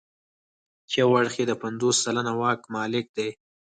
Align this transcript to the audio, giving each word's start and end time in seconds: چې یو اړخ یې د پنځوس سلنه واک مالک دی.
چې 0.89 0.95
یو 1.01 1.09
اړخ 1.19 1.33
یې 1.39 1.45
د 1.47 1.53
پنځوس 1.63 1.95
سلنه 2.05 2.33
واک 2.39 2.61
مالک 2.75 3.05
دی. 3.17 3.29